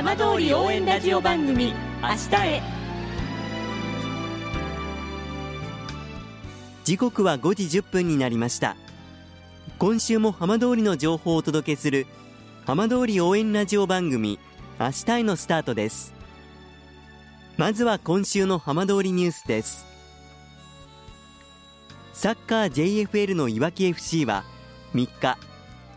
[0.00, 2.62] 浜通り応援ラジオ番組明日へ。
[6.84, 8.76] 時刻は5時1分になりました。
[9.78, 12.06] 今週も浜通りの情報をお届けする
[12.64, 14.38] 浜通り応援ラジオ番組
[14.78, 16.14] 明日へのスタートです。
[17.58, 19.84] まずは今週の浜通りニュースです。
[22.14, 24.44] サッカー JFL のいわき FC は
[24.94, 25.36] 3日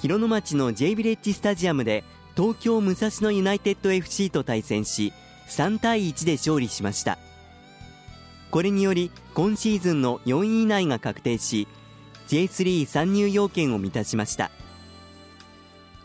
[0.00, 2.04] 広野町の J ビレッジスタジアムで
[2.38, 5.12] 東京武蔵野ユナイテッド FC と対戦し
[5.48, 7.18] 3対1で勝利しました。
[8.52, 11.66] これにより今シーズンの4位以内が確定し
[12.28, 14.52] J3 参入要件を満たしました。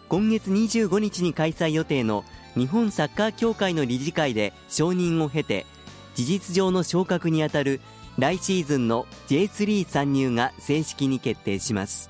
[0.09, 2.25] 今月25日に開催予定の
[2.55, 5.67] 日本サッカー協会の理事会で承認を経て
[6.15, 7.79] 事実上の昇格にあたる
[8.17, 12.09] 来シーズンの J3 参入が正式に決定します。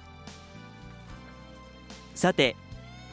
[2.15, 2.55] さて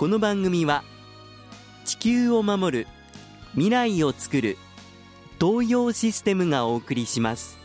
[0.00, 0.82] この番組は
[1.84, 2.86] 地球を守る
[3.52, 4.56] 未来をつくる
[5.38, 7.58] 東洋システムがお送りします。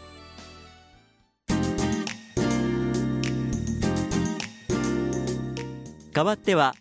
[6.11, 6.75] 代わっては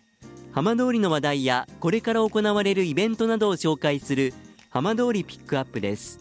[0.51, 4.33] 浜通りの話題やこれから行われるイベントなどを紹介する
[4.69, 6.19] 浜通りピックアップです。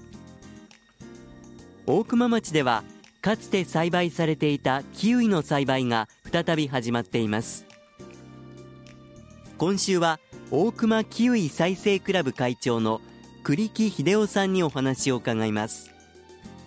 [1.86, 2.84] 大熊町では
[3.20, 7.73] かつて栽培されていたキウイの栽培が再び始まっています。
[9.56, 10.18] 今週は
[10.50, 13.00] 大熊キウイ再生クラブ会長の
[13.44, 15.90] 栗木秀夫さんにお話を伺います。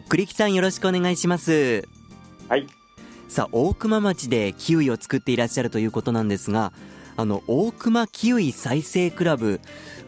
[0.08, 1.88] 栗木さんよろしくお願いします。
[2.48, 2.66] はい。
[3.28, 6.72] さあ大熊町でキウイを作っていらっしゃるということなんですが
[7.18, 9.60] あの大熊キウイ再生クラブ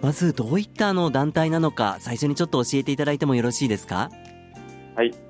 [0.02, 4.10] まずどういったあの団体なのか最初にちょっと教えていただいてもよろしいですか？
[4.96, 5.29] はい、えー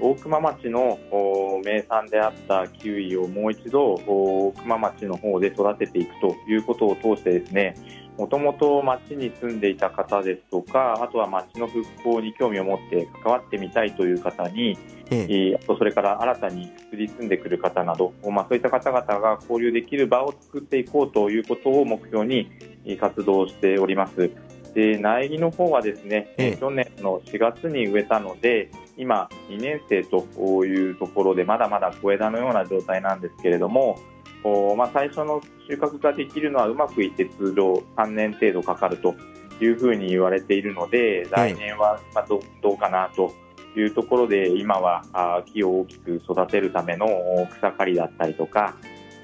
[0.00, 7.76] 大熊町のお名産であったキウイをもう一度お大熊町の方で育てていくということを通してですね
[8.18, 14.76] もともと町に住んでいた方ですとかあとは町の復興に興味を持って関わってみたいという方に、
[15.10, 22.50] えええーあとそれから新たに移り住んでくる方など、まあ、そういった方々が交流できる場を作っていこうということを目標に
[22.84, 24.30] えー活動しております。
[24.74, 30.26] で苗木の方はですね、ええ去年の4月に植えたので今2年生と
[30.66, 33.98] いうところでまだまだ小枝のような状態なんですけれども
[34.44, 39.16] おまあ、最初の収穫ができるのはうまくいって通常3年程度かかると
[39.60, 43.32] いうふうに言われているので来年はまあどどうかなと
[43.76, 48.76] いうところで今はあ木を大きく育てるためのお草刈りだったりとか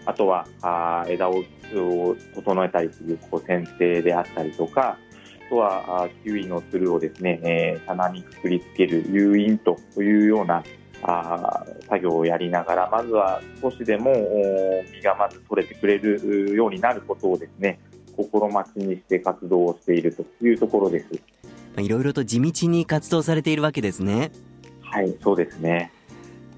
[0.04, 1.44] あとはあ枝を
[1.76, 4.98] を整えたりするこう剪定であったりとかあ
[5.54, 10.64] とはあキウイのつるをですね、えー棚にくくりつける誘引というような
[11.02, 17.78] あー作業をやりながらまずは少しでもお実がまず取れてくれるようになることをですね
[18.16, 21.06] 心待ちにして活動をしているというところです。
[21.12, 21.18] ま
[21.78, 24.30] あいろいろと地道に活動されているわけですね
[24.80, 25.92] はい、そうですね。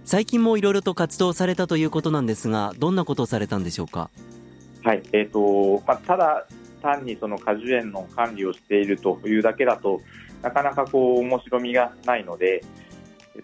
[0.04, 4.10] 最近もいろいろと活動されたということなんですがどんなことをされたんでしょうか？
[4.84, 6.46] はい、えっ、と、まあ、ただ
[6.86, 10.00] 単にその果樹園の管理をしているというだけだと
[10.42, 12.62] なかなかこう面白みがないので、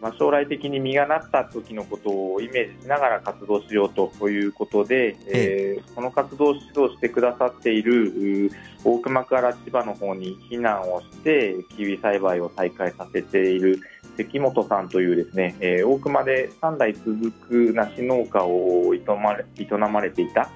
[0.01, 8.51] まあ、将来的に実がなった時のことをイメージしながら活動しようということで、えーこの活動を指導してくださっている
[8.83, 13.81] 大熊から千葉の方に避難をしてキウイ栽培を再開させている
[14.17, 20.49] 関本さんというですね、えー大熊で3代続く梨農家を営まれ営まれていた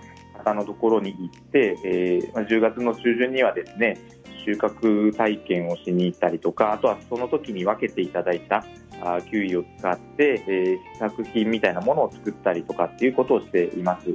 [0.46, 3.98] 方のところに行って、えー10月の中旬にはですね
[4.44, 8.64] 収穫体験をしに行ったりとかあとはその時に分けていただいた
[9.02, 14.12] あキウイを使って、えー試作品みたいなものを作ったりとかっていうことをしています。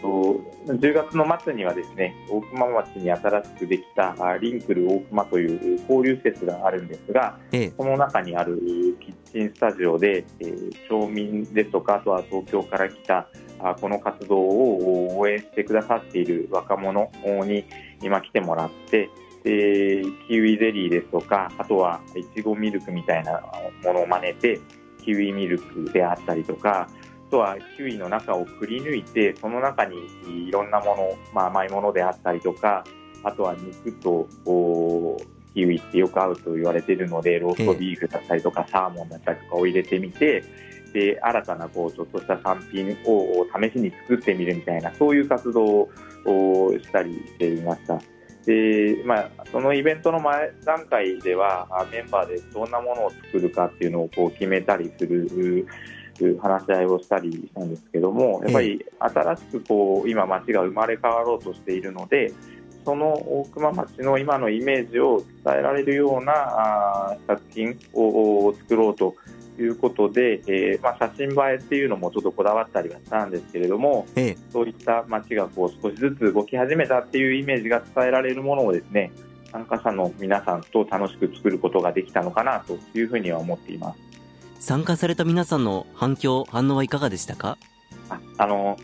[0.00, 7.72] と10月の末にはですね大熊町に新しくできたリンクル大熊という交流施設があるんですがええ。
[7.76, 8.58] その中にある
[9.00, 13.28] キッチンスタジオで、えー町民ですとかあとは東京から来た
[13.60, 17.10] あこの活動を応援してくださっている若者
[17.44, 17.64] に
[18.02, 19.10] 今来てもらって
[19.44, 23.42] でキウイゼリーですとかあとはいちごミルクみたいな
[23.84, 24.60] ものを真似て
[25.04, 26.97] キウイミルクであったりとかあ
[27.30, 29.96] とはキウイの中をくり抜いてその中に
[30.48, 32.84] いろんなもの、まあ、甘いものであったりとか
[33.24, 34.28] あとは肉と
[35.54, 40.44] キウイってよく合うと言われているのでローストビーフだったりとか、サーモンだったりとかを入れてみて
[40.92, 45.88] で新たなこうちょっとした産品を試しに作ってみるみたいなそういう活動
[46.24, 48.00] をしたりしていました。
[48.46, 55.66] でまあ、そのイベントの前段階ではメンバーでどんなものを作るかっていうのをこう決めたりする
[56.40, 62.32] 話し合いをしたりしたんですけどもやっぱり新しくこう今街が生まれ変わろうとしているので
[62.84, 69.14] その大熊町の今のイメージを伝えられるような作品を作ろうと
[69.58, 79.10] いうことで、えー、まあ、写真映えっていうのもちょっとこだわったりはしたんですけれども、ええ、そういった街がこう少しずつ動き始めたっていうイメージが伝えられるものをですね
[79.50, 84.07] 参加者の皆さんと楽しく作ることができたのかなというふうには思っています
[84.58, 87.56] 参加された皆さんの反響反応はいかがでしたか？
[88.10, 88.76] ああの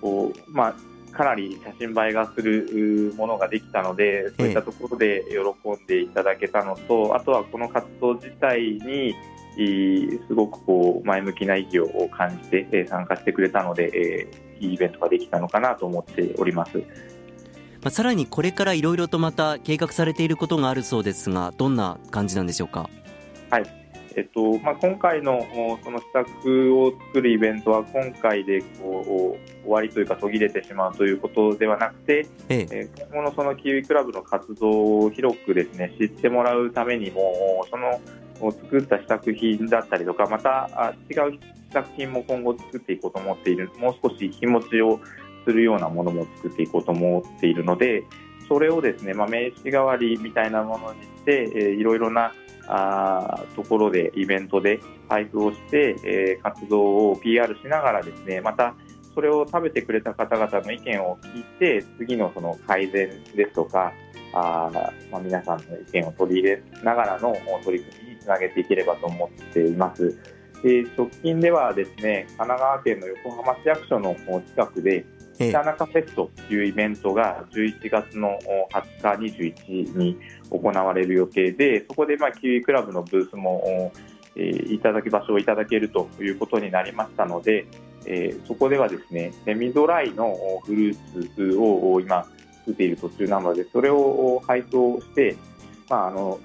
[0.00, 9.14] こう、まあ、かなり写真映えがするものができたのでそういったところで喜んでいただけたのと、あとはこの活動自体に
[10.28, 14.28] すごくこう前向きな意義を感じて参加してくれたので、
[14.60, 16.78] いいイベントができたのかなと思っております。
[16.78, 16.84] ま
[17.84, 22.88] あ、さらにこれからいろいろとまた計画されていることがあるそうですが、どんな感じなんでしょうか？
[23.50, 23.64] はい。
[24.18, 25.46] えっとまあ、今回の
[25.84, 38.00] その施策を作るイベントは今回でこう終わりというか途切れてしまうということではなくて、ええ、今後のそのキウイクラブの活動を広くですね知ってもらうためにもその
[38.40, 41.38] を作った試作品だったりとかまた違う
[41.70, 44.98] 試作品も今後作っていこうと思っているもう少し日持ちを
[45.44, 48.02] するようなものも作っていこうと思っているので
[48.48, 52.32] それをですね、まあ、名刺代わりみたいなものにして、えー、いろいろな
[52.68, 58.74] あところでイベントで配布をして、えー、活動を PR しながらですねまた
[59.14, 63.92] それを食べてくれた方々の意見を聞いて次のその改善ですとか
[64.32, 64.70] あ、
[65.10, 67.34] まあ、皆さんの意見を取り入れながらの
[67.64, 70.16] 取り組みにつなげていければと思っています。
[70.62, 74.14] で直近ではですね神奈川県の横浜市役所の
[74.54, 75.04] 近くで
[75.38, 78.38] 北中フェストというイベントが11月の
[79.02, 80.18] 20日、21日に
[80.50, 83.92] 行われる予定でそこでまあキウイクラブのブースも
[84.36, 87.66] いただき場所をいただけるということになりましたので、
[88.06, 92.24] えー、そこではですねセミドライのフルーツを今
[92.60, 95.36] 作っている途中なのでそれを配送して、
[95.88, 96.38] まあ、あの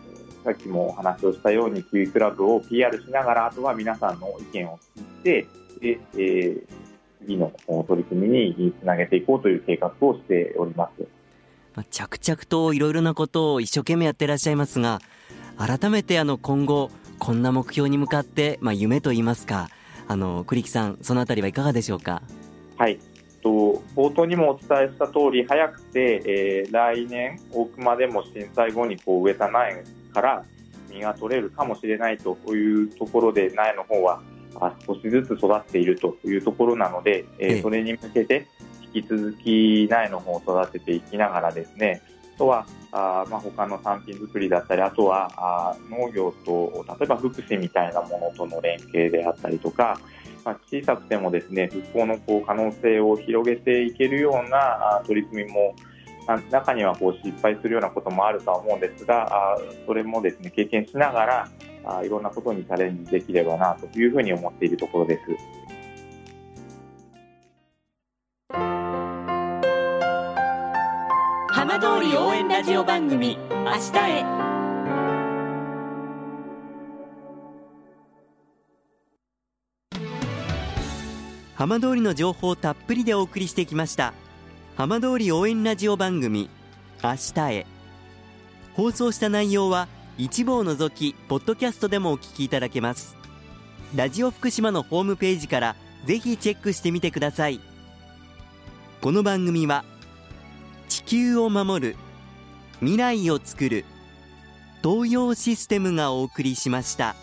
[0.44, 5.48] さっきもお話をしたように、キウイクラブを PR しながら、あとは皆さんの意見を聞いて、
[5.80, 6.83] でえー、
[7.26, 7.52] 次の
[7.88, 11.08] 取り組みにつなげていこうという計画をしております。
[11.76, 15.00] まあ、着々といろいろなことを一生懸命やってらっしゃいますが、
[15.58, 19.70] 改めてあの今後、こんな目標に向かって、まあ、夢といいますか、
[20.08, 22.22] あの栗木さん、そのあたりはいかがでしょうか？
[22.78, 23.00] はい
[23.42, 29.84] と冒頭にもお伝えした通り早くて、えー、来年大熊でも震災後にこう植えた苗
[30.14, 30.46] から
[30.90, 34.22] 実が取れるかもしれないというところで苗の方は
[34.86, 38.48] 少しずつ育っているというところなので、えー、それに向けて
[38.94, 42.02] 引き続き苗の方を育てていきながらですね
[42.36, 50.00] あとはあ、まあ、他の産品作りだったりあとはあ農業と例えば福祉みたいなものとの連携であったりとか、
[50.44, 55.76] まあ、小さくてもですね復興のこう可能性を広げていけるような取り組みも
[56.52, 61.50] 中にはこう失敗するようなこともあるとは思うんですが、それもですね経験しながら
[62.04, 65.22] いろんなことにチャレンジできればなというふうに思っているところです。
[71.50, 74.24] 浜通り応援ラジオ番組明日へ。
[81.56, 84.14] 浜通りの情報たっぷりでお送りしてきました。
[84.76, 86.50] 浜通り応援ラジオ番組
[87.04, 87.66] 明日へ。
[88.76, 93.18] 放送した内容は一部を除きポッドキャストでもお聞きいただけます
[93.96, 97.60] ラジオ福島のホームページからぜひチェックしてみてください
[99.02, 99.84] この番組は
[100.90, 101.96] 地球を守る
[102.80, 103.86] 未来をつくる
[104.84, 107.16] 東洋システムがお送りしました。